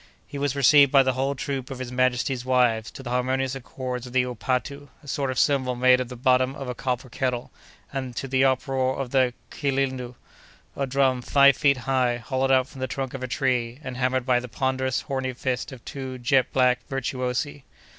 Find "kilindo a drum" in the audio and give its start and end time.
9.51-11.21